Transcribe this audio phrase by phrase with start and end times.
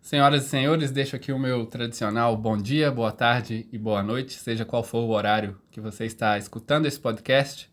[0.00, 4.34] Senhoras e senhores, deixo aqui o meu tradicional bom dia, boa tarde e boa noite,
[4.34, 7.68] seja qual for o horário que você está escutando esse podcast.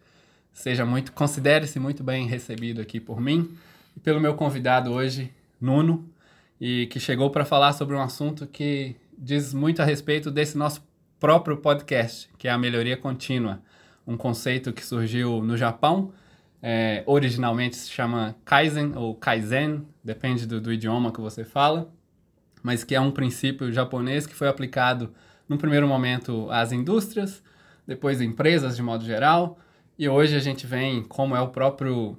[0.52, 3.56] Seja muito, considere-se muito bem recebido aqui por mim
[3.96, 6.10] e pelo meu convidado hoje, Nuno,
[6.60, 10.86] e que chegou para falar sobre um assunto que diz muito a respeito desse nosso
[11.20, 13.62] próprio podcast, que é a melhoria contínua,
[14.06, 16.12] um conceito que surgiu no Japão
[16.68, 21.94] é, originalmente se chama Kaizen ou Kaizen, depende do, do, idioma que você fala,
[22.66, 25.14] mas que é um princípio japonês que foi aplicado,
[25.48, 27.44] no primeiro momento, às indústrias,
[27.86, 29.60] depois empresas de modo geral,
[30.00, 32.18] e hoje a gente vem, como é o próprio uh,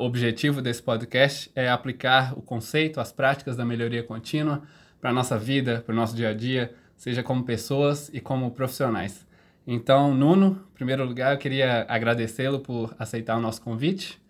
[0.00, 4.62] objetivo desse podcast, é aplicar o conceito, as práticas da melhoria contínua
[5.00, 8.50] para a nossa vida, para o nosso dia a dia, seja como pessoas e como
[8.50, 9.24] profissionais.
[9.64, 14.20] Então, Nuno, em primeiro lugar, eu queria agradecê-lo por aceitar o nosso convite.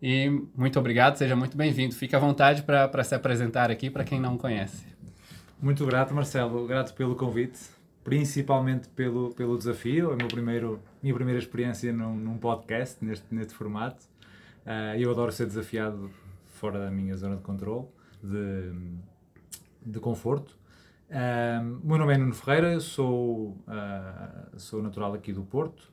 [0.00, 1.96] E muito obrigado, seja muito bem-vindo.
[1.96, 4.99] Fique à vontade para se apresentar aqui para quem não conhece.
[5.62, 6.66] Muito grato, Marcelo.
[6.66, 7.60] Grato pelo convite,
[8.02, 10.14] principalmente pelo, pelo desafio.
[10.14, 14.02] É primeiro, minha primeira experiência num, num podcast, neste, neste formato.
[14.64, 16.10] Uh, eu adoro ser desafiado
[16.46, 17.86] fora da minha zona de controle,
[18.22, 18.72] de,
[19.84, 20.56] de conforto.
[21.82, 25.92] O meu nome é Nuno Ferreira, sou, uh, sou natural aqui do Porto,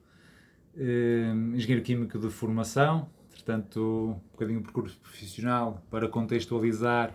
[0.78, 7.14] uh, engenheiro químico de formação, portanto, um bocadinho de percurso profissional para contextualizar.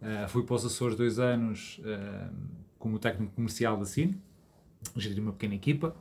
[0.00, 1.80] Uh, fui para os Açores dois anos
[2.78, 4.18] como técnico comercial da Cine,
[4.96, 5.94] geri uma pequena equipa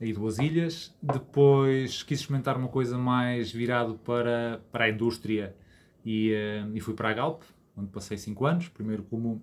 [0.00, 0.94] aí duas ilhas.
[1.02, 5.54] Depois quis experimentar uma coisa mais virado para, para a indústria
[6.04, 6.32] e,
[6.72, 7.42] e fui para a Galp,
[7.76, 9.42] onde passei cinco anos, primeiro como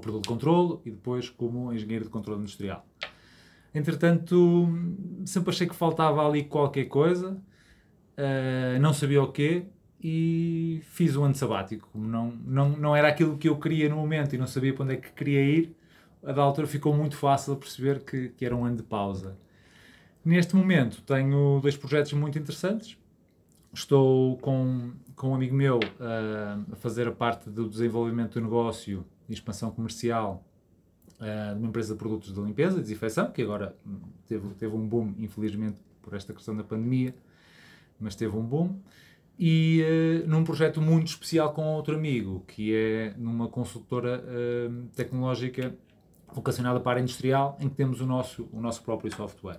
[0.00, 2.86] produto de controle e depois como engenheiro de controle industrial.
[3.74, 4.68] Entretanto,
[5.24, 9.66] sempre achei que faltava ali qualquer coisa, uh, não sabia o quê
[10.02, 11.88] e fiz um ano sabático.
[11.94, 14.94] Não, não, não era aquilo que eu queria no momento e não sabia para onde
[14.94, 15.76] é que queria ir,
[16.24, 19.36] a da altura ficou muito fácil perceber que, que era um ano de pausa.
[20.24, 22.96] Neste momento tenho dois projetos muito interessantes.
[23.72, 29.04] Estou com, com um amigo meu uh, a fazer a parte do desenvolvimento do negócio
[29.26, 30.44] de expansão comercial
[31.18, 33.74] uh, de uma empresa de produtos de limpeza e desinfecção, que agora
[34.26, 37.14] teve, teve um boom, infelizmente, por esta questão da pandemia,
[37.98, 38.78] mas teve um boom.
[39.44, 45.74] E uh, num projeto muito especial com outro amigo, que é numa consultora uh, tecnológica
[46.32, 49.58] vocacionada para a industrial, em que temos o nosso, o nosso próprio software.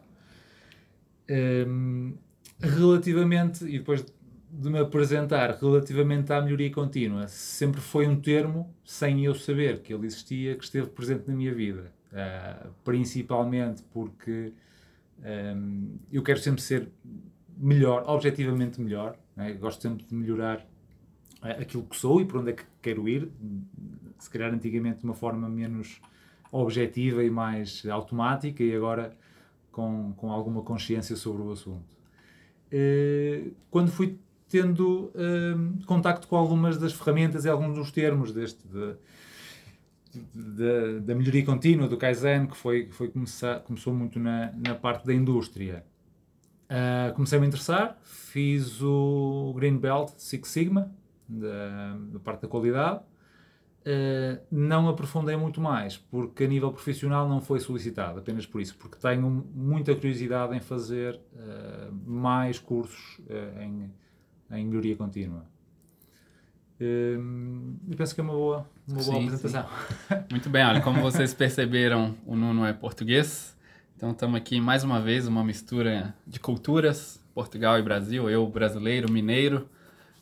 [1.29, 2.13] Um,
[2.61, 4.05] relativamente, e depois
[4.49, 9.93] de me apresentar relativamente à melhoria contínua sempre foi um termo, sem eu saber que
[9.93, 11.91] ele existia, que esteve presente na minha vida.
[12.13, 14.53] Uh, principalmente porque
[15.57, 16.87] um, eu quero sempre ser
[17.57, 19.17] melhor, objetivamente melhor.
[19.35, 19.53] Né?
[19.53, 20.59] Gosto sempre de melhorar
[21.41, 23.31] uh, aquilo que sou e para onde é que quero ir.
[24.19, 26.01] Se calhar antigamente de uma forma menos
[26.51, 29.17] objetiva e mais automática e agora
[29.71, 31.97] com, com alguma consciência sobre o assunto.
[32.71, 34.17] Uh, quando fui
[34.47, 38.95] tendo uh, contacto com algumas das ferramentas e alguns dos termos deste de,
[40.33, 45.05] de, da melhoria contínua, do Kaizen, que foi, foi começar, começou muito na, na parte
[45.07, 45.83] da indústria.
[46.73, 50.91] Uh, comecei a me interessar, fiz o Green Belt Six Sigma,
[51.29, 52.99] da, da parte da qualidade.
[53.85, 58.75] Uh, não aprofundei muito mais, porque a nível profissional não foi solicitado, apenas por isso,
[58.75, 63.21] porque tenho muita curiosidade em fazer uh, mais cursos
[63.61, 63.91] em,
[64.49, 65.45] em melhoria contínua.
[66.79, 69.63] E penso que é uma boa, uma boa sim, apresentação.
[70.07, 70.15] Sim.
[70.31, 73.52] Muito bem, olha, como vocês perceberam, o Nuno é português,
[74.03, 79.09] então estamos aqui mais uma vez, uma mistura de culturas, Portugal e Brasil, eu brasileiro,
[79.09, 79.69] mineiro,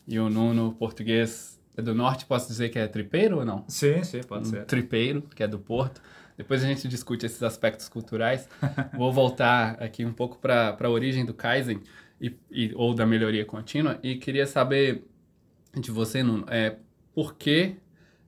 [0.07, 3.65] e o Nuno português é do norte, posso dizer que é tripeiro ou não?
[3.67, 4.65] Sim, sim, pode um ser.
[4.65, 5.99] Tripeiro, que é do Porto.
[6.37, 8.47] Depois a gente discute esses aspectos culturais.
[8.95, 11.81] Vou voltar aqui um pouco para a origem do Kaizen
[12.21, 13.97] e, e, ou da melhoria contínua.
[14.03, 15.07] E queria saber
[15.75, 16.75] de você, Nuno, é,
[17.15, 17.77] por que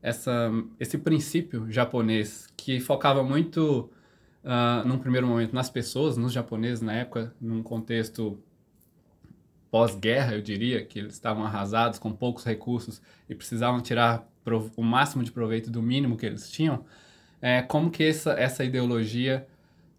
[0.01, 3.91] essa, esse princípio japonês que focava muito,
[4.43, 8.37] uh, num primeiro momento, nas pessoas, nos japoneses na época, num contexto
[9.71, 14.29] pós-guerra, eu diria, que eles estavam arrasados com poucos recursos e precisavam tirar
[14.75, 16.85] o máximo de proveito do mínimo que eles tinham,
[17.41, 19.47] é, como que essa, essa ideologia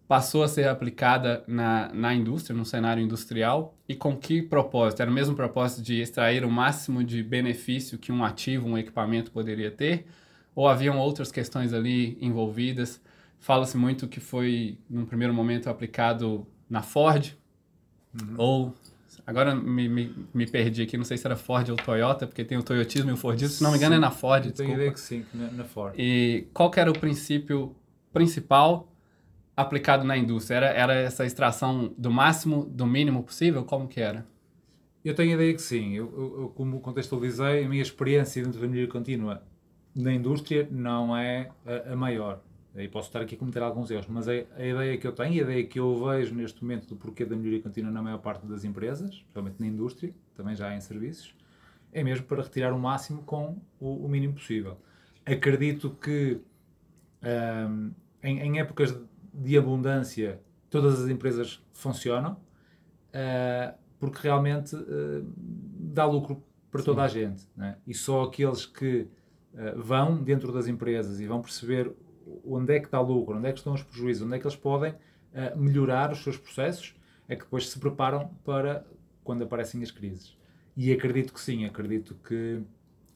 [0.07, 5.03] passou a ser aplicada na, na indústria, no cenário industrial, e com que propósito?
[5.03, 9.31] Era o mesmo propósito de extrair o máximo de benefício que um ativo, um equipamento
[9.31, 10.07] poderia ter?
[10.55, 13.01] Ou haviam outras questões ali envolvidas?
[13.45, 17.37] Fala-se muito que foi, num primeiro momento, aplicado na Ford,
[18.19, 18.35] uhum.
[18.39, 18.75] ou
[19.27, 22.57] Agora me, me, me, perdi aqui, não sei se era Ford ou Toyota, porque tem
[22.57, 23.57] o Toyotismo e o Fordismo.
[23.57, 24.47] Se não me engano, é na Ford.
[24.47, 25.95] Eu tenho ideia que sim, na, na Ford.
[25.99, 27.77] E qual que era o princípio
[28.13, 28.91] principal
[29.55, 30.57] aplicado na indústria?
[30.57, 33.63] Era, era essa extração do máximo, do mínimo possível?
[33.65, 34.27] Como que era?
[35.05, 35.93] Eu tenho a ideia que sim.
[35.93, 39.43] Eu, eu, eu como contextualizei, a minha experiência da melhoria contínua
[39.95, 42.41] na indústria não é a, a maior.
[42.77, 45.31] Aí posso estar aqui a cometer alguns erros, mas a, a, ideia que eu tenho,
[45.31, 48.45] a ideia que eu vejo neste momento do porquê da melhoria contínua na maior parte
[48.47, 51.37] das empresas, especialmente na indústria, também já em serviços,
[51.93, 54.77] é mesmo para retirar o máximo com o, o mínimo possível.
[55.25, 56.41] Acredito que
[57.23, 57.93] um,
[58.23, 58.99] em, em, épocas
[59.33, 66.87] de abundância todas as empresas funcionam, uh, porque realmente uh, dá lucro para Sim.
[66.87, 67.45] toda a gente.
[67.57, 67.77] Né?
[67.87, 69.09] E só aqueles que
[69.53, 71.95] uh, vão dentro das empresas e vão perceber
[72.45, 74.47] onde é que está o lucro, onde é que estão os prejuízos, onde é que
[74.47, 76.95] eles podem uh, melhorar os seus processos,
[77.29, 78.85] é que depois se preparam para
[79.23, 80.37] quando aparecem as crises.
[80.77, 82.63] E acredito que sim, acredito que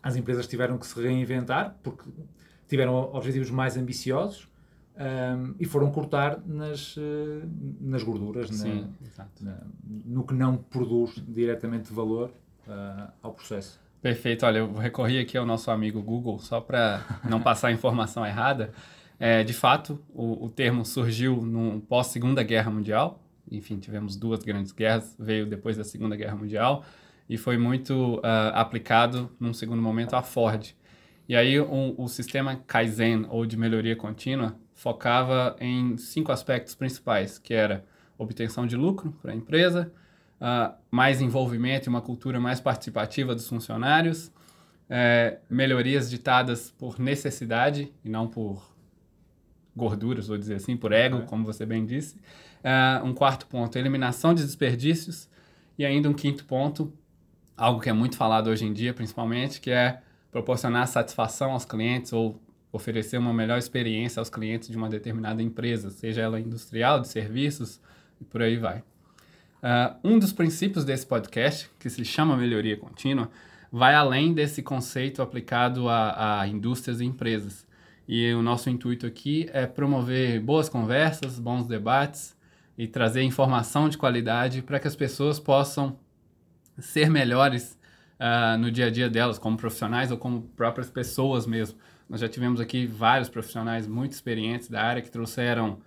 [0.02, 2.04] as empresas tiveram que se reinventar porque
[2.68, 4.48] tiveram objetivos mais ambiciosos
[4.96, 7.00] um, ehm, e foram cortar nas, uh,
[7.80, 12.30] nas gorduras, sim, na, na, no que não produz diretamente valor
[12.66, 13.80] uh, ao processo.
[14.00, 14.46] Perfeito.
[14.46, 18.72] Olha, eu recorri aqui ao nosso amigo Google só para não passar a informação errada.
[19.18, 23.22] É, de fato, o, o termo surgiu no pós-Segunda Guerra Mundial.
[23.50, 26.84] Enfim, tivemos duas grandes guerras, veio depois da Segunda Guerra Mundial
[27.28, 30.74] e foi muito uh, aplicado, num segundo momento, à Ford.
[31.28, 37.38] E aí, o, o sistema Kaizen, ou de melhoria contínua, focava em cinco aspectos principais,
[37.38, 37.84] que era
[38.16, 39.92] obtenção de lucro para a empresa,
[40.40, 44.32] uh, mais envolvimento e uma cultura mais participativa dos funcionários,
[44.90, 48.77] é, melhorias ditadas por necessidade e não por
[49.78, 52.16] gorduras, vou dizer assim, por ego, como você bem disse.
[52.58, 55.28] Uh, um quarto ponto, eliminação de desperdícios.
[55.78, 56.92] E ainda um quinto ponto,
[57.56, 62.12] algo que é muito falado hoje em dia, principalmente, que é proporcionar satisfação aos clientes
[62.12, 62.38] ou
[62.72, 67.80] oferecer uma melhor experiência aos clientes de uma determinada empresa, seja ela industrial, de serviços
[68.20, 68.78] e por aí vai.
[68.78, 73.30] Uh, um dos princípios desse podcast, que se chama melhoria contínua,
[73.72, 77.66] vai além desse conceito aplicado a, a indústrias e empresas.
[78.08, 82.34] E o nosso intuito aqui é promover boas conversas, bons debates
[82.78, 85.98] e trazer informação de qualidade para que as pessoas possam
[86.78, 87.78] ser melhores
[88.18, 91.78] uh, no dia a dia delas, como profissionais ou como próprias pessoas mesmo.
[92.08, 95.78] Nós já tivemos aqui vários profissionais muito experientes da área que trouxeram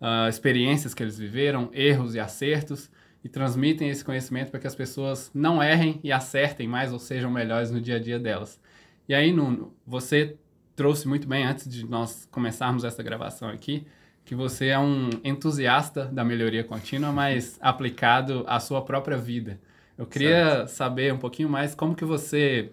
[0.00, 2.90] uh, experiências que eles viveram, erros e acertos,
[3.22, 7.30] e transmitem esse conhecimento para que as pessoas não errem e acertem mais ou sejam
[7.30, 8.60] melhores no dia a dia delas.
[9.08, 10.36] E aí, Nuno, você
[10.78, 13.84] trouxe muito bem antes de nós começarmos essa gravação aqui,
[14.24, 19.58] que você é um entusiasta da melhoria contínua, mas aplicado à sua própria vida.
[19.98, 20.68] Eu queria certo.
[20.68, 22.70] saber um pouquinho mais como que você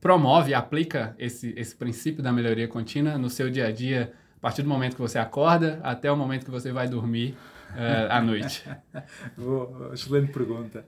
[0.00, 4.62] promove aplica esse, esse princípio da melhoria contínua no seu dia a dia, a partir
[4.62, 7.36] do momento que você acorda até o momento que você vai dormir
[7.70, 8.68] uh, à noite.
[9.38, 10.84] Boa, excelente pergunta.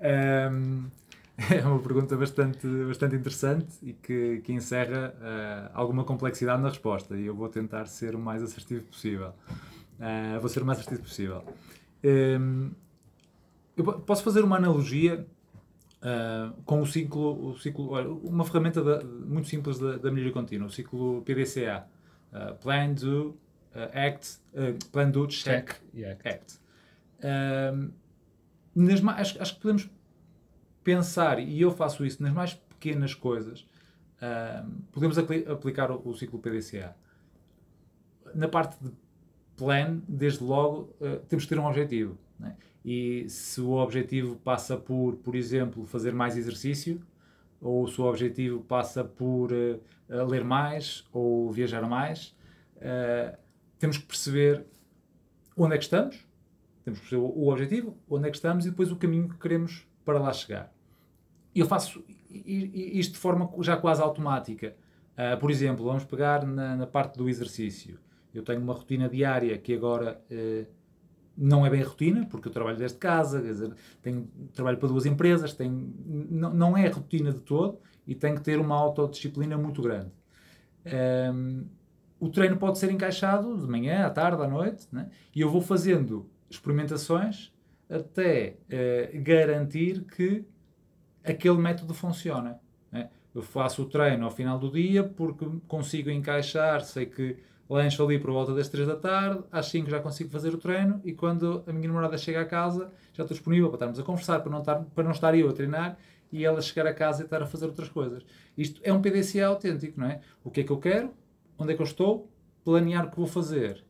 [0.00, 0.86] Um,
[1.50, 7.16] é uma pergunta bastante, bastante interessante e que, que encerra uh, alguma complexidade na resposta
[7.16, 9.32] e eu vou tentar ser o mais assertivo possível.
[10.00, 11.44] Uh, vou ser o mais assertivo possível.
[12.02, 12.70] Um, ehm,
[13.76, 15.24] eu posso fazer uma analogia
[16.02, 20.66] uh, com o ciclo, o ciclo uma ferramenta da, muito simples da, da melhoria contínua,
[20.66, 21.86] o ciclo PDCA.
[22.60, 23.36] plan, do,
[23.94, 24.40] act,
[24.90, 26.28] plan, do, check, check e act.
[26.28, 26.60] act.
[27.22, 27.90] Ehm,
[28.74, 29.88] nas, acho, acho que podemos
[30.88, 33.60] pensar, e eu faço isso nas mais pequenas coisas,
[34.22, 36.96] uh, podemos apl aplicar o, o, ciclo PDCA.
[38.34, 38.90] Na parte de
[39.54, 42.16] plan, desde logo, uh, temos que ter um objetivo.
[42.40, 42.56] Né?
[42.82, 47.02] E se o objetivo passa por, por exemplo, fazer mais exercício,
[47.60, 52.34] ou se o objetivo passa por uh, ler mais ou viajar mais,
[52.76, 53.36] uh,
[53.78, 54.64] temos que perceber
[55.54, 56.26] onde é que estamos,
[56.82, 59.86] temos que perceber o objetivo, onde é que estamos e depois o caminho que queremos
[60.02, 60.77] para lá chegar
[61.60, 64.76] eu faço isto de forma já quase automática.
[65.14, 67.98] Uh, por exemplo, vamos pegar na, na, parte do exercício.
[68.32, 70.66] Eu tenho uma rotina diária que agora uh,
[71.36, 73.72] não é bem rotina, porque eu trabalho desde casa, dizer,
[74.02, 78.42] tenho, trabalho para duas empresas, tenho, não, não é rotina de todo e tenho que
[78.42, 80.10] ter uma autodisciplina muito grande.
[81.32, 81.66] Um,
[82.18, 85.08] o treino pode ser encaixado de manhã, à tarde, à noite, né?
[85.34, 87.52] e eu vou fazendo experimentações
[87.88, 90.44] até uh, garantir que
[91.24, 92.60] aquele método funciona.
[92.90, 93.10] Né?
[93.34, 97.36] eu faço o treino ao final do dia porque consigo encaixar, sei que
[97.68, 101.00] lancho ali por volta das 3 da tarde, às 5 já consigo fazer o treino
[101.04, 104.40] e quando a minha namorada chega a casa já estou disponível para estarmos a conversar,
[104.40, 105.98] para não estar, para não estar eu a treinar
[106.32, 108.24] e ela chegar a casa e estar a fazer outras coisas.
[108.56, 110.20] Isto é um PDCA autêntico, não é?
[110.42, 111.12] O que é que eu quero?
[111.58, 112.30] Onde é que eu estou?
[112.64, 113.84] Planear o que vou fazer.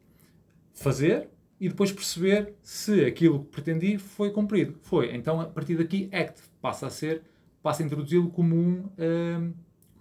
[0.74, 1.28] Fazer
[1.60, 4.78] e depois perceber se aquilo que pretendi foi cumprido.
[4.82, 5.14] Foi.
[5.14, 7.22] Então, a partir daqui, ACT passa a ser,
[7.62, 9.54] passa a introduzi-lo como um, um,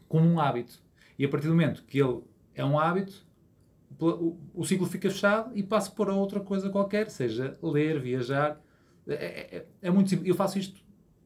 [0.07, 0.79] como um hábito.
[1.17, 2.21] E a partir do momento que ele
[2.53, 3.25] é um hábito,
[3.99, 8.61] o, o ciclo fica fechado e passo para outra coisa qualquer, seja ler, viajar.
[9.07, 10.27] É, é, é muito simples.
[10.27, 10.79] Eu faço isto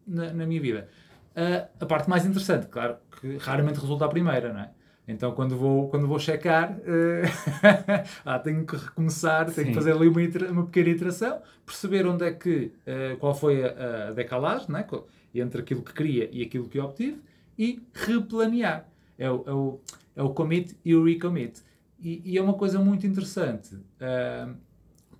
[0.08, 0.88] na, na minha vida.
[1.32, 4.72] Uh, a parte mais interessante, claro, que raramente resulta a primeira, não é?
[5.08, 7.64] Então, quando vou, quando vou checar, uh,
[8.24, 9.66] ah, tenho que recomeçar, tenho Sim.
[9.66, 14.10] que fazer ali uma, uma pequena iteração, perceber onde é que, uh, qual foi a,
[14.10, 14.86] a decalagem né?
[15.34, 17.20] entre aquilo que queria e aquilo que obtive
[17.58, 18.88] e replanear.
[19.18, 19.80] É o, é o,
[20.16, 21.62] é o commit e o recommit.
[22.00, 24.56] E, e é uma coisa muito interessante, uh,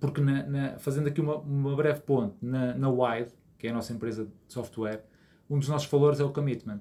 [0.00, 3.72] porque na, na, fazendo aqui uma, uma breve ponte, na, na Wide, que é a
[3.72, 5.04] nossa empresa de software,
[5.48, 6.80] um dos nossos valores é o commitment.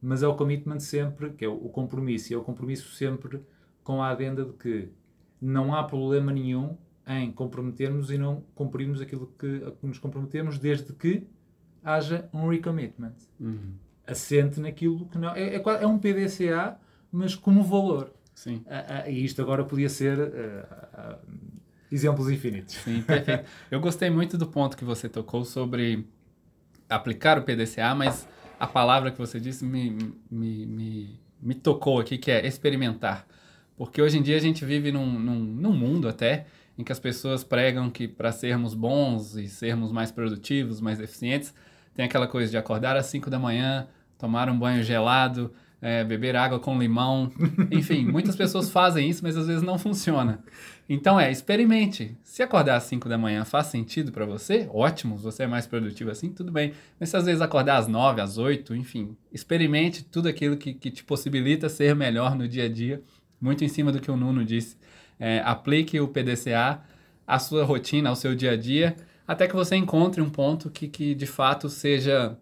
[0.00, 3.40] Mas é o commitment sempre, que é o compromisso, e é o compromisso sempre
[3.82, 4.88] com a adenda de que
[5.40, 6.76] não há problema nenhum
[7.06, 11.26] em comprometermos e não cumprirmos aquilo que, que nos comprometemos, desde que
[11.82, 13.14] haja um recommitment.
[13.40, 13.74] Uhum.
[14.06, 15.34] Assente naquilo que não.
[15.34, 16.78] É, é, é um PDCA,
[17.10, 18.12] mas como valor.
[18.34, 18.56] Sim.
[18.66, 21.18] Uh, uh, e isto agora podia ser uh,
[21.90, 22.74] exemplos infinitos.
[22.76, 23.48] Sim, perfeito.
[23.70, 26.06] Eu gostei muito do ponto que você tocou sobre
[26.88, 28.28] aplicar o PDCA, mas
[28.58, 29.96] a palavra que você disse me,
[30.30, 33.26] me, me, me tocou aqui, que é experimentar.
[33.76, 36.46] Porque hoje em dia a gente vive num, num, num mundo até
[36.76, 41.54] em que as pessoas pregam que para sermos bons e sermos mais produtivos, mais eficientes,
[41.94, 46.36] tem aquela coisa de acordar às 5 da manhã, tomar um banho gelado, é, beber
[46.36, 47.32] água com limão.
[47.70, 50.40] Enfim, muitas pessoas fazem isso, mas às vezes não funciona.
[50.88, 52.16] Então é, experimente.
[52.22, 56.10] Se acordar às 5 da manhã faz sentido para você, ótimo, você é mais produtivo
[56.10, 56.72] assim, tudo bem.
[56.98, 60.90] Mas se às vezes acordar às 9, às 8, enfim, experimente tudo aquilo que, que
[60.90, 63.02] te possibilita ser melhor no dia a dia,
[63.40, 64.76] muito em cima do que o Nuno disse.
[65.20, 66.80] É, aplique o PDCA
[67.26, 70.88] à sua rotina, ao seu dia a dia, até que você encontre um ponto que,
[70.88, 72.38] que de fato seja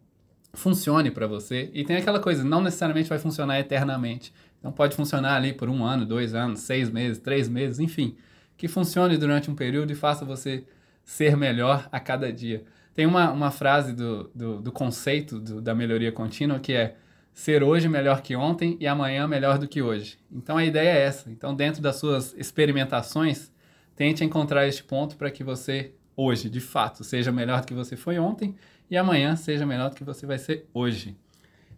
[0.52, 1.68] funcione para você.
[1.74, 4.32] E tem aquela coisa, não necessariamente vai funcionar eternamente.
[4.58, 8.16] Então pode funcionar ali por um ano, dois anos, seis meses, três meses, enfim.
[8.56, 10.64] Que funcione durante um período e faça você
[11.04, 12.64] ser melhor a cada dia.
[12.94, 16.96] Tem uma, uma frase do, do, do conceito do, da melhoria contínua que é
[17.32, 20.18] ser hoje melhor que ontem e amanhã melhor do que hoje.
[20.32, 21.30] Então a ideia é essa.
[21.30, 23.52] Então, dentro das suas experimentações,
[23.94, 27.94] tente encontrar este ponto para que você hoje, de fato, seja melhor do que você
[27.94, 28.56] foi ontem
[28.90, 31.14] e amanhã seja melhor do que você vai ser hoje.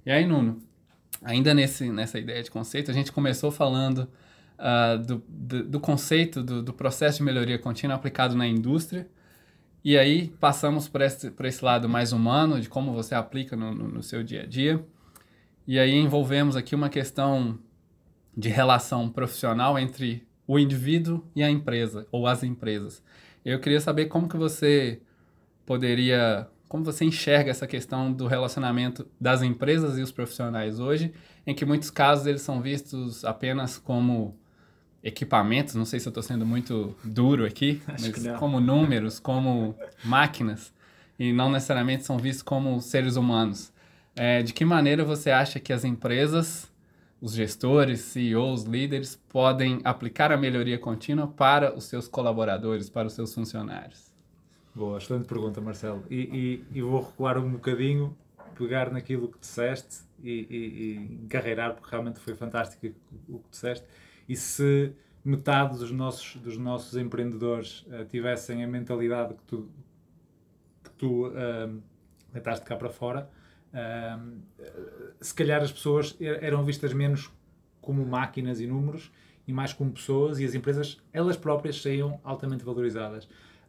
[0.06, 0.62] E aí, Nuno,
[1.22, 4.08] ainda nesse, nessa ideia de conceito, a gente começou falando
[4.58, 9.08] uh, do, do, do, conceito do, do, processo de melhoria contínua aplicado na indústria.
[9.84, 13.88] E aí passamos por esse, esse lado mais humano, de como você aplica no, no,
[13.88, 14.84] no seu dia a dia.
[15.66, 17.58] E aí envolvemos aqui uma questão
[18.36, 23.02] de relação profissional entre o indivíduo e a empresa, ou as empresas.
[23.44, 25.00] Eu queria saber como que você
[25.64, 31.12] poderia como você enxerga essa questão do relacionamento das empresas e os profissionais hoje,
[31.46, 34.38] em que muitos casos eles são vistos apenas como
[35.08, 39.74] equipamentos, não sei se eu estou sendo muito duro aqui, Acho mas como números, como
[40.04, 40.72] máquinas,
[41.18, 43.72] e não necessariamente são vistos como seres humanos.
[44.14, 46.70] É, de que maneira você acha que as empresas,
[47.20, 53.12] os gestores, CEOs, líderes, podem aplicar a melhoria contínua para os seus colaboradores, para os
[53.12, 54.12] seus funcionários?
[54.74, 56.04] Boa, excelente pergunta, Marcelo.
[56.10, 56.16] E,
[56.72, 58.16] e, e, vou recuar um bocadinho,
[58.56, 62.86] pegar naquilo que disseste e, e, e encarreirar, porque realmente foi fantástico
[63.28, 63.86] o que disseste.
[64.28, 64.92] E se
[65.24, 69.68] metade dos nossos, dos nossos empreendedores uh, tivessem a mentalidade que tu,
[70.84, 71.82] que tu uh,
[72.32, 73.28] deitaste cá para fora,
[73.72, 74.38] uh,
[75.20, 77.32] se calhar as pessoas er, eram vistas menos
[77.80, 79.10] como máquinas e números
[79.46, 83.28] e mais como pessoas e as empresas, elas próprias, saíam altamente valorizadas.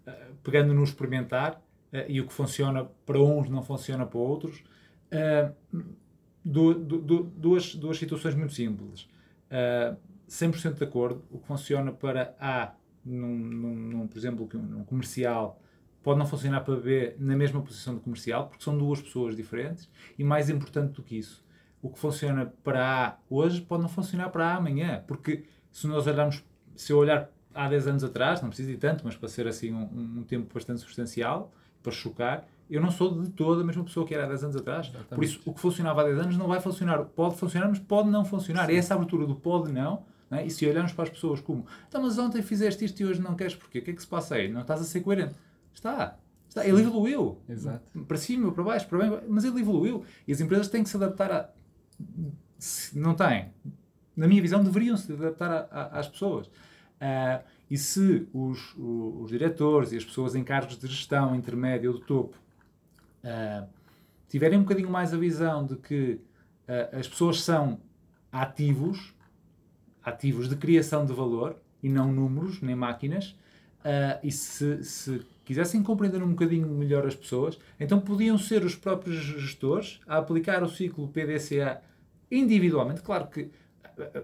[0.10, 1.62] Eh, pegando no experimentar
[1.94, 4.64] uh, e o que funciona para uns não funciona para outros,
[5.12, 5.54] uh,
[6.44, 9.08] du, du, duas, duas situações muito simples.
[10.30, 12.74] Uh, 100% de acordo, o que funciona para A,
[13.06, 15.62] num, num, num, por exemplo, num comercial,
[16.04, 19.90] pode não funcionar para B na mesma posição de comercial, porque são duas pessoas diferentes,
[20.18, 21.44] e mais importante do que isso,
[21.82, 26.08] o que funciona para A hoje pode não funcionar para A amanhã, porque se nós
[26.08, 26.44] olharmos,
[26.76, 29.74] se eu olhar há 10 anos atrás, não precisa ir tanto, mas para ser assim
[29.74, 34.06] um, um tempo bastante substancial, para chocar, eu não sou de toda a mesma pessoa
[34.06, 34.88] que era há 10 anos atrás.
[34.88, 35.16] Exatamente.
[35.16, 37.04] Por isso, o que funcionava há 10 anos não vai funcionar.
[37.06, 38.68] Pode funcionar, mas pode não funcionar.
[38.68, 38.74] Sim.
[38.74, 40.04] É essa abertura do pode não.
[40.30, 40.46] Né?
[40.46, 43.36] E se olharmos para as pessoas como, então, mas ontem fizeste isto e hoje não
[43.36, 43.80] queres porquê?
[43.80, 44.52] O que é que se passa aí?
[44.52, 45.36] Não estás a ser coerente.
[45.74, 46.18] Está.
[46.48, 46.66] Está.
[46.66, 47.40] Ele evoluiu.
[47.48, 47.84] Exato.
[48.08, 50.04] Para cima, para baixo, para bem, mas ele evoluiu.
[50.28, 51.50] E as empresas têm que se adaptar a.
[52.94, 53.52] Não têm.
[54.16, 56.48] Na minha visão, deveriam se adaptar a, a, às pessoas.
[56.48, 61.92] Uh, e se os, os, os, diretores e as pessoas em cargos de gestão intermédio
[61.94, 62.36] ou de topo
[63.24, 63.66] uh,
[64.28, 66.20] tiverem um bocadinho mais a visão de que
[66.68, 67.80] uh, as pessoas são
[68.32, 69.14] ativos,
[70.04, 73.36] ativos de criação de valor e não números nem máquinas,
[73.80, 78.76] uh, e se, se quisessem compreender um bocadinho melhor as pessoas, então podiam ser os
[78.76, 81.82] próprios gestores a aplicar o ciclo PDCA
[82.30, 83.02] individualmente.
[83.02, 83.50] Claro que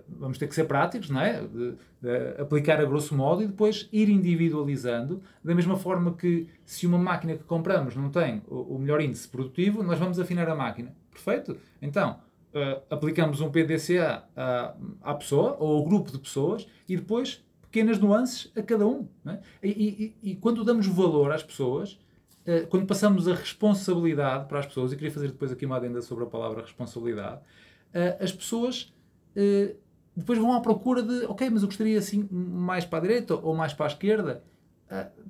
[0.07, 1.41] vamos ter que ser práticos, não é?
[1.41, 6.87] De, de aplicar a grosso modo e depois ir individualizando, da mesma forma que se
[6.87, 10.55] uma máquina que compramos não tem o, o melhor índice produtivo, nós vamos afinar a
[10.55, 10.93] máquina.
[11.11, 11.57] Perfeito?
[11.81, 12.19] Então,
[12.55, 17.43] uh, aplicamos um PDCA à, à pessoa ou ao grupo de pessoas e depois
[17.75, 19.07] pequenas nuances a cada um.
[19.25, 19.39] É?
[19.61, 21.99] E, e, e, quando damos valor às pessoas,
[22.47, 26.01] uh, quando passamos a responsabilidade para as pessoas, e queria fazer depois aqui uma adenda
[26.01, 28.93] sobre a palavra responsabilidade, uh, as pessoas
[29.35, 29.75] uh,
[30.15, 33.53] depois vão à procura de, ok, mas eu gostaria assim mais para a direita ou
[33.53, 34.41] mais para a esquerda.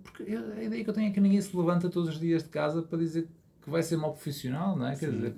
[0.04, 2.50] porque a ideia que eu tenho é que ninguém se levanta todos os dias de
[2.50, 3.28] casa para dizer
[3.66, 4.96] que vai ser mal profissional, não é?
[4.96, 5.36] Quer dizer,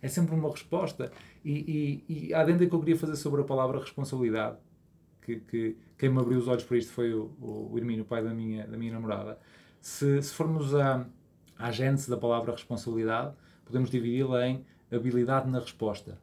[0.00, 1.12] é sempre uma resposta.
[1.44, 4.56] E, e, e a adenda que eu queria fazer sobre a palavra responsabilidade,
[5.20, 8.24] que, que quem me abriu os olhos para isto foi o, o Hermínio, o pai
[8.24, 9.38] da minha, da minha namorada.
[9.82, 11.06] Se, se formos à,
[11.58, 13.34] à gênese da palavra responsabilidade,
[13.66, 16.18] podemos dividi-la em habilidade na resposta.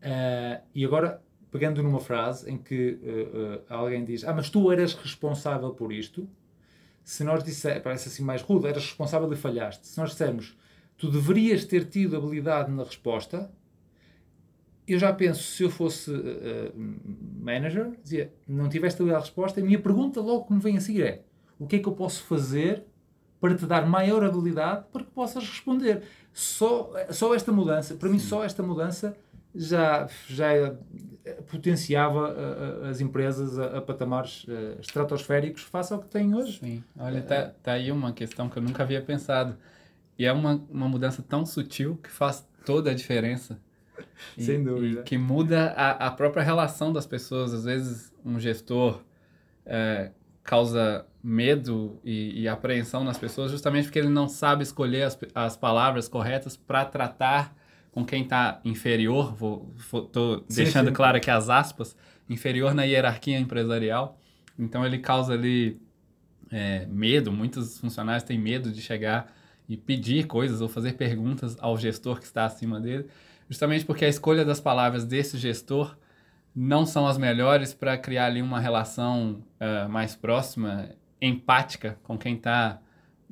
[0.00, 4.72] Uh, e agora, pegando numa frase em que uh, uh, alguém diz: Ah, mas tu
[4.72, 6.26] eras responsável por isto.
[7.06, 9.86] Se nós dissermos, parece assim mais rude, eras responsável e falhaste.
[9.86, 10.58] Se nós dissermos,
[10.98, 13.48] tu deverias ter tido habilidade na resposta,
[14.88, 16.10] eu já penso, se eu fosse
[17.40, 20.80] manager, dizia, não tiveste habilidade de resposta, a minha pergunta logo que me vem a
[20.80, 21.22] seguir é:
[21.60, 22.82] o que é que eu posso fazer
[23.40, 26.02] para te dar maior habilidade para que possas responder?
[26.32, 28.14] Só, só esta mudança, para Sim.
[28.14, 29.16] mim, só esta mudança
[29.56, 30.74] já, já
[31.50, 36.58] potenciava uh, as empresas a, a patamares uh, estratosféricos face ao que têm hoje.
[36.58, 39.56] Sim, olha, está tá aí uma questão que eu nunca havia pensado.
[40.18, 43.58] E é uma, uma mudança tão sutil que faz toda a diferença.
[44.36, 45.02] E, Sem dúvida.
[45.02, 47.54] Que muda a, a própria relação das pessoas.
[47.54, 49.02] Às vezes, um gestor
[49.64, 50.10] é,
[50.42, 55.56] causa medo e, e, apreensão nas pessoas justamente porque ele não sabe escolher as, as
[55.56, 57.55] palavras corretas para tratar
[57.96, 60.92] com quem está inferior, vou, vou tô sim, deixando sim.
[60.92, 61.96] claro aqui as aspas,
[62.28, 64.20] inferior na hierarquia empresarial.
[64.58, 65.80] Então ele causa ali
[66.52, 69.32] é, medo, muitos funcionários têm medo de chegar
[69.66, 73.06] e pedir coisas ou fazer perguntas ao gestor que está acima dele,
[73.48, 75.96] justamente porque a escolha das palavras desse gestor
[76.54, 82.34] não são as melhores para criar ali uma relação uh, mais próxima, empática com quem
[82.34, 82.78] está,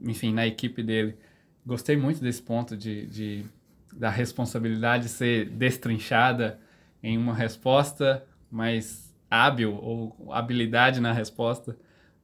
[0.02, 1.18] enfim, na equipe dele.
[1.66, 3.44] Gostei muito desse ponto de, de
[3.96, 6.58] da responsabilidade ser destrinchada
[7.02, 11.76] em uma resposta mais hábil ou habilidade na resposta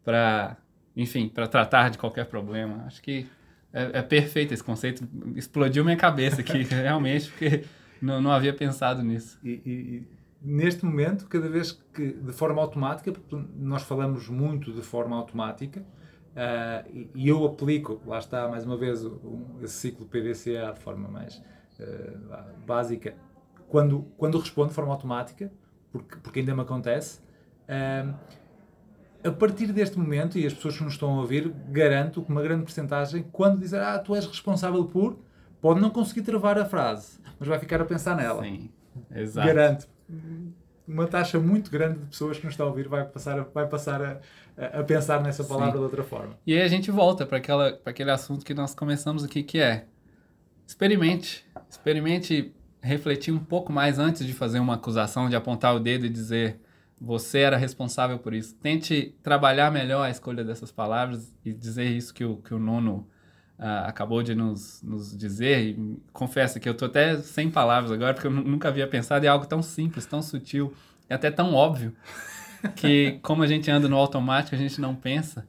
[0.05, 0.57] para,
[0.97, 2.85] enfim, para tratar de qualquer problema.
[2.87, 3.27] Acho que
[3.73, 5.07] é, é, perfeito esse conceito.
[5.37, 7.65] Explodiu minha cabeça aqui, realmente, porque
[8.01, 9.39] não, não havia pensado nisso.
[9.45, 10.09] E, e,
[10.43, 15.81] neste momento, cada vez que, de forma automática, porque nós falamos muito de forma automática,
[15.81, 21.09] uh, e, eu aplico, lá está, mais uma vez, um, esse ciclo PDCA de forma
[21.09, 21.43] mais
[21.81, 23.14] uh, básica,
[23.69, 25.51] quando, quando respondo de forma automática,
[25.93, 27.21] porque, porque ainda me acontece,
[27.69, 28.14] uh,
[29.23, 32.43] a partir deste momento, e as pessoas que nos estão a ouvir, garanto que uma
[32.43, 35.19] grande porcentagem, quando dizer, ah, tu és responsável por,
[35.61, 38.43] pode não conseguir travar a frase, mas vai ficar a pensar nela.
[38.43, 38.71] Sim,
[39.14, 39.47] exato.
[39.47, 39.88] Garanto.
[40.88, 43.69] Uma taxa muito grande de pessoas que nos estão a ouvir vai passar a, vai
[43.69, 45.79] passar a, a pensar nessa palavra Sim.
[45.79, 46.37] de outra forma.
[46.45, 47.38] E aí a gente volta para
[47.85, 49.87] aquele assunto que nós começamos aqui, que é
[50.66, 51.47] experimente.
[51.71, 52.53] Experimente
[52.83, 56.61] refletir um pouco mais antes de fazer uma acusação, de apontar o dedo e dizer
[57.01, 58.55] você era responsável por isso.
[58.57, 63.09] Tente trabalhar melhor a escolha dessas palavras e dizer isso que o, que o Nuno
[63.59, 65.61] uh, acabou de nos, nos dizer.
[65.61, 69.29] E confesso que eu estou até sem palavras agora, porque eu nunca havia pensado em
[69.29, 70.75] algo tão simples, tão sutil
[71.09, 71.95] e até tão óbvio,
[72.77, 75.47] que como a gente anda no automático, a gente não pensa.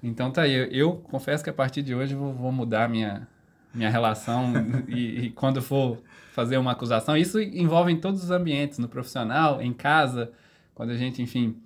[0.00, 3.26] Então tá aí, eu, eu confesso que a partir de hoje vou, vou mudar minha,
[3.74, 4.52] minha relação
[4.88, 5.98] e, e, quando for
[6.32, 10.32] fazer uma acusação, isso envolve em todos os ambientes, no profissional, em casa,
[10.74, 11.56] quando a gente, enfim,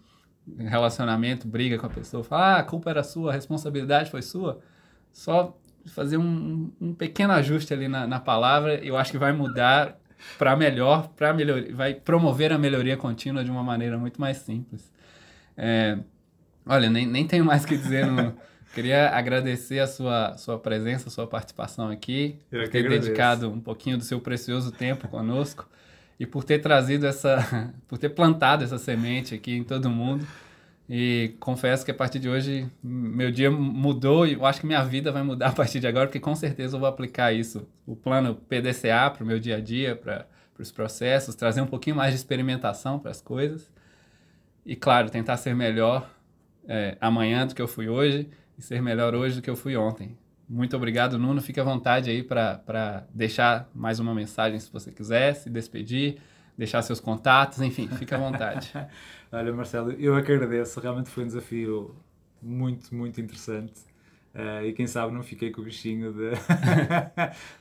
[0.59, 4.61] relacionamento, briga com a pessoa, fala, ah, a culpa era sua, a responsabilidade foi sua,
[5.13, 8.75] só fazer um, um pequeno ajuste ali na, na palavra.
[8.85, 9.99] Eu acho que vai mudar
[10.37, 14.93] para melhor, para melhoria, vai promover a melhoria contínua de uma maneira muito mais simples.
[15.57, 15.99] É,
[16.67, 18.07] olha, nem, nem tenho mais o que dizer.
[18.07, 18.35] No,
[18.79, 23.03] queria agradecer a sua, sua presença, a sua participação aqui, Eu por ter agradeço.
[23.09, 25.69] dedicado um pouquinho do seu precioso tempo conosco
[26.19, 30.25] e por ter trazido essa, por ter plantado essa semente aqui em todo mundo.
[30.89, 34.83] E confesso que a partir de hoje meu dia mudou e eu acho que minha
[34.85, 37.97] vida vai mudar a partir de agora, porque com certeza eu vou aplicar isso, o
[37.97, 40.25] plano PDCA para o meu dia a dia, para
[40.57, 43.71] os processos, trazer um pouquinho mais de experimentação para as coisas.
[44.65, 46.09] E claro, tentar ser melhor
[46.69, 49.77] é, amanhã do que eu fui hoje e ser melhor hoje do que eu fui
[49.77, 50.19] ontem.
[50.49, 51.41] Muito obrigado, Nuno.
[51.41, 56.19] Fique à vontade aí para deixar mais uma mensagem se você quiser, se despedir,
[56.57, 58.73] deixar seus contatos, enfim, fique à vontade.
[59.31, 60.81] Olha, Marcelo, eu é que agradeço.
[60.81, 61.95] Realmente foi um desafio
[62.43, 63.81] muito, muito interessante.
[64.35, 66.31] Uh, e quem sabe não fiquei com o bichinho de,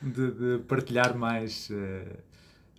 [0.02, 2.18] de, de, partilhar mais, uh,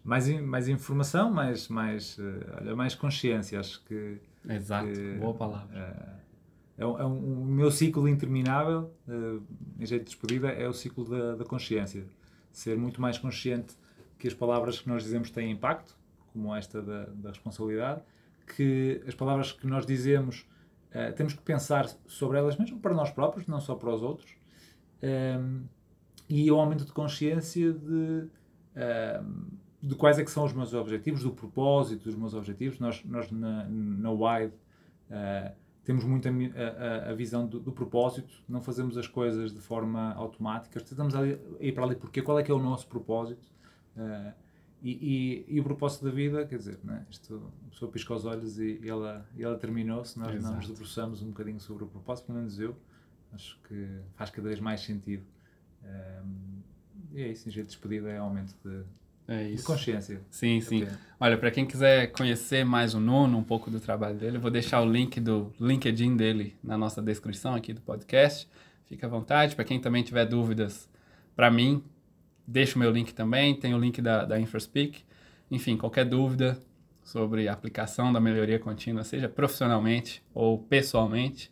[0.03, 3.59] mais, mais informação, mais, mais, uh, olha, mais consciência.
[3.59, 4.17] Acho que.
[4.47, 6.18] Exato, que, boa palavra.
[6.79, 8.91] É, um, é um, o meu ciclo interminável,
[9.77, 12.05] em jeito de despedida, é o ciclo da, da consciência.
[12.51, 13.75] Ser muito mais consciente
[14.17, 15.97] que as palavras que nós dizemos têm impacto,
[16.31, 18.01] como esta da, da responsabilidade,
[18.55, 20.47] que as palavras que nós dizemos
[20.91, 24.35] uh, temos que pensar sobre elas mesmo para nós próprios, não só para os outros,
[25.03, 25.63] um,
[26.29, 28.29] e o aumento de consciência de,
[28.75, 29.45] um,
[29.81, 32.79] de quais é que são os meus objetivos, do propósito dos meus objetivos.
[32.79, 34.53] Nós, nós na, na WIDE
[35.09, 35.51] uh,
[35.89, 40.13] temos muito a, a, a visão do, do, propósito, não fazemos as coisas de forma
[40.13, 41.15] automática, tentamos
[41.59, 43.43] ir para ali porque qual é que é o nosso propósito.
[43.97, 44.31] Uh,
[44.83, 44.91] e,
[45.49, 47.07] e, e, o propósito da vida, quer dizer, né?
[47.09, 50.19] Isto, a pessoa pisca os olhos e, e ela, ela terminou-se.
[50.19, 50.47] Nós Exato.
[50.47, 52.77] não nos debruçamos um bocadinho sobre o propósito, pelo menos eu.
[53.33, 55.25] Acho que faz cada vez mais sentido.
[55.83, 56.61] Um,
[57.13, 58.83] e é isso, em jeito de despedida é aumento de,
[59.29, 60.21] é de consciência.
[60.31, 60.87] Sim, sim.
[61.19, 64.49] Olha, para quem quiser conhecer mais o Nuno, um pouco do trabalho dele, eu vou
[64.49, 68.49] deixar o link do LinkedIn dele na nossa descrição aqui do podcast.
[68.85, 69.55] Fica à vontade.
[69.55, 70.89] Para quem também tiver dúvidas,
[71.35, 71.83] para mim,
[72.47, 75.03] deixo o meu link também, tem o link da, da InfraSpeak.
[75.51, 76.59] Enfim, qualquer dúvida
[77.03, 81.51] sobre a aplicação da melhoria contínua, seja profissionalmente ou pessoalmente,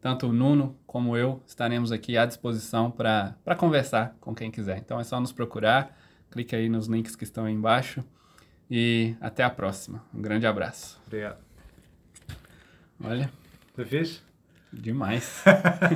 [0.00, 4.78] tanto o Nuno como eu estaremos aqui à disposição para conversar com quem quiser.
[4.78, 5.96] Então é só nos procurar,
[6.30, 8.04] clique aí nos links que estão aí embaixo
[8.70, 10.04] e até a próxima.
[10.14, 11.00] Um grande abraço.
[11.06, 11.38] Obrigado.
[13.02, 13.30] Olha.
[13.74, 14.22] Você fez?
[14.72, 15.44] Demais.